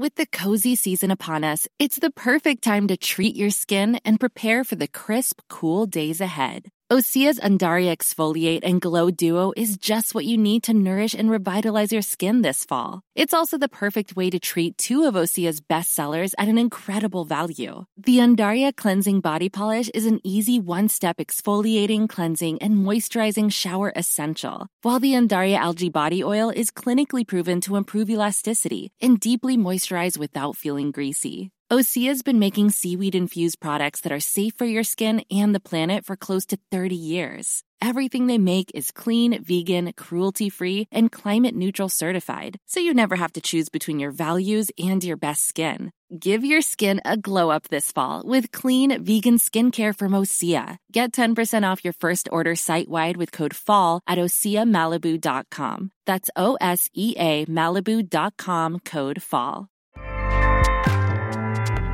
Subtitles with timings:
[0.00, 4.20] With the cozy season upon us, it's the perfect time to treat your skin and
[4.20, 6.70] prepare for the crisp, cool days ahead.
[6.90, 11.92] Osea's Undaria Exfoliate and Glow Duo is just what you need to nourish and revitalize
[11.92, 13.02] your skin this fall.
[13.14, 17.26] It's also the perfect way to treat two of Osea's best sellers at an incredible
[17.26, 17.84] value.
[17.98, 23.92] The Undaria Cleansing Body Polish is an easy one step exfoliating, cleansing, and moisturizing shower
[23.94, 29.58] essential, while the Undaria Algae Body Oil is clinically proven to improve elasticity and deeply
[29.58, 31.52] moisturize without feeling greasy.
[31.70, 36.06] Osea's been making seaweed infused products that are safe for your skin and the planet
[36.06, 37.62] for close to 30 years.
[37.82, 43.16] Everything they make is clean, vegan, cruelty free, and climate neutral certified, so you never
[43.16, 45.92] have to choose between your values and your best skin.
[46.18, 50.78] Give your skin a glow up this fall with clean, vegan skincare from Osea.
[50.90, 55.90] Get 10% off your first order site wide with code FALL at OseaMalibu.com.
[56.06, 59.68] That's O S E A Malibu.com code FALL.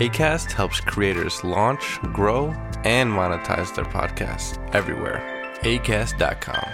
[0.00, 5.20] ACAST helps creators launch, grow, and monetize their podcasts everywhere.
[5.60, 6.64] ACAST.com.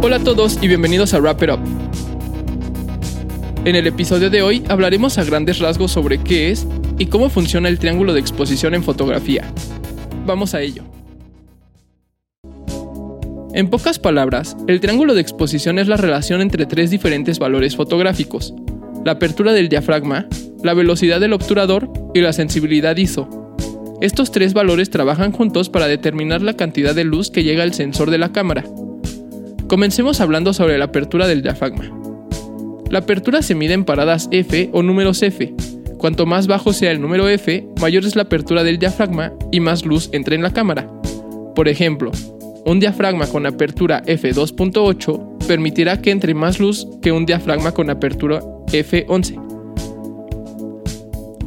[0.00, 1.60] Hola a todos y bienvenidos a Wrap It Up.
[3.64, 7.68] En el episodio de hoy hablaremos a grandes rasgos sobre qué es y cómo funciona
[7.68, 9.52] el triángulo de exposición en fotografía.
[10.24, 10.84] Vamos a ello.
[13.58, 18.54] En pocas palabras, el triángulo de exposición es la relación entre tres diferentes valores fotográficos,
[19.04, 20.28] la apertura del diafragma,
[20.62, 23.56] la velocidad del obturador y la sensibilidad ISO.
[24.00, 28.12] Estos tres valores trabajan juntos para determinar la cantidad de luz que llega al sensor
[28.12, 28.62] de la cámara.
[29.66, 31.90] Comencemos hablando sobre la apertura del diafragma.
[32.90, 35.52] La apertura se mide en paradas F o números F.
[35.98, 39.84] Cuanto más bajo sea el número F, mayor es la apertura del diafragma y más
[39.84, 40.88] luz entra en la cámara.
[41.56, 42.12] Por ejemplo,
[42.64, 48.42] un diafragma con apertura f2.8 permitirá que entre más luz que un diafragma con apertura
[48.66, 49.48] f11.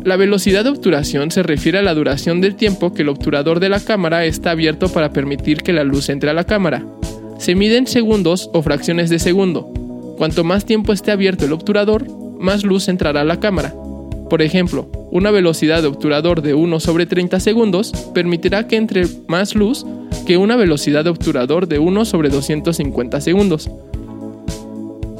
[0.03, 3.69] La velocidad de obturación se refiere a la duración del tiempo que el obturador de
[3.69, 6.83] la cámara está abierto para permitir que la luz entre a la cámara.
[7.37, 9.71] Se mide en segundos o fracciones de segundo.
[10.17, 12.07] Cuanto más tiempo esté abierto el obturador,
[12.39, 13.75] más luz entrará a la cámara.
[14.27, 19.53] Por ejemplo, una velocidad de obturador de 1 sobre 30 segundos permitirá que entre más
[19.53, 19.85] luz
[20.31, 23.69] que una velocidad de obturador de 1 sobre 250 segundos.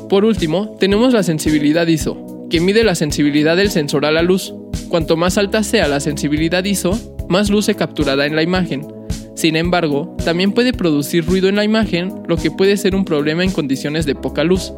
[0.08, 4.54] Por último, tenemos la sensibilidad ISO, que mide la sensibilidad del sensor a la luz.
[4.88, 8.88] Cuanto más alta sea la sensibilidad ISO, más luz se capturará en la imagen.
[9.36, 13.44] Sin embargo, también puede producir ruido en la imagen, lo que puede ser un problema
[13.44, 14.72] en condiciones de poca luz.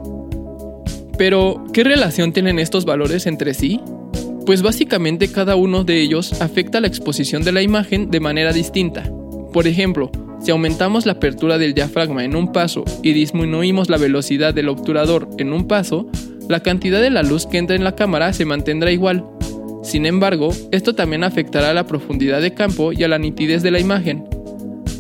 [1.16, 3.80] Pero, ¿qué relación tienen estos valores entre sí?
[4.48, 9.04] Pues básicamente cada uno de ellos afecta la exposición de la imagen de manera distinta.
[9.54, 10.10] Por ejemplo,
[10.44, 15.30] si aumentamos la apertura del diafragma en un paso y disminuimos la velocidad del obturador
[15.38, 16.06] en un paso,
[16.50, 19.26] la cantidad de la luz que entra en la cámara se mantendrá igual.
[19.84, 23.72] Sin embargo, esto también afectará a la profundidad de campo y a la nitidez de
[23.72, 24.26] la imagen.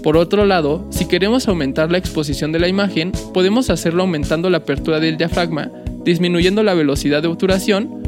[0.01, 4.59] Por otro lado, si queremos aumentar la exposición de la imagen, podemos hacerlo aumentando la
[4.59, 5.69] apertura del diafragma,
[6.05, 8.01] disminuyendo la velocidad de obturación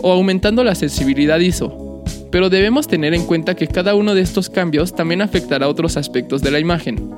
[0.00, 1.81] o aumentando la sensibilidad ISO.
[2.32, 6.42] Pero debemos tener en cuenta que cada uno de estos cambios también afectará otros aspectos
[6.42, 7.10] de la imagen.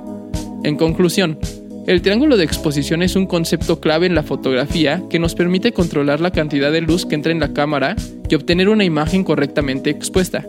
[0.63, 1.39] En conclusión,
[1.87, 6.21] el triángulo de exposición es un concepto clave en la fotografía que nos permite controlar
[6.21, 7.97] la cantidad de luz que entra en la cámara
[8.29, 10.45] y obtener una imagen correctamente expuesta.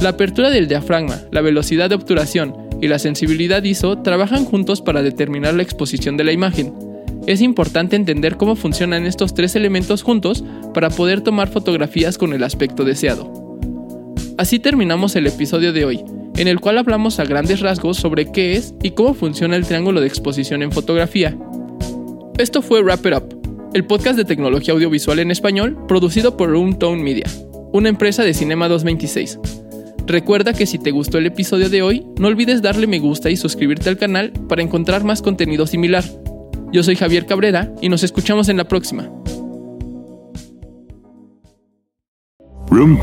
[0.00, 5.02] La apertura del diafragma, la velocidad de obturación y la sensibilidad ISO trabajan juntos para
[5.02, 6.72] determinar la exposición de la imagen,
[7.28, 10.42] es importante entender cómo funcionan estos tres elementos juntos
[10.72, 13.37] para poder tomar fotografías con el aspecto deseado.
[14.38, 16.04] Así terminamos el episodio de hoy,
[16.36, 20.00] en el cual hablamos a grandes rasgos sobre qué es y cómo funciona el triángulo
[20.00, 21.36] de exposición en fotografía.
[22.38, 26.78] Esto fue Wrap It Up, el podcast de tecnología audiovisual en español producido por Room
[26.78, 27.26] Tone Media,
[27.72, 29.40] una empresa de Cinema 226.
[30.06, 33.36] Recuerda que si te gustó el episodio de hoy, no olvides darle me gusta y
[33.36, 36.04] suscribirte al canal para encontrar más contenido similar.
[36.72, 39.10] Yo soy Javier Cabrera y nos escuchamos en la próxima.
[42.70, 43.02] Room